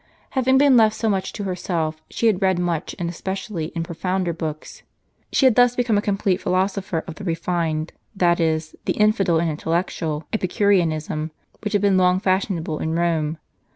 [0.31, 4.33] Having been left so much to herself, she had read much, and especially in profounder
[4.33, 4.81] books.
[5.31, 9.47] She had thus become a complete philosopher of the refined, that is, the infidel and
[9.51, 11.29] intellectual, epicureanism,
[11.63, 13.37] which had been long fashionable in Kome.